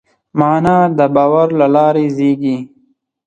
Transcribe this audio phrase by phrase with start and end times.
[0.39, 2.57] معنی د باور له لارې زېږي.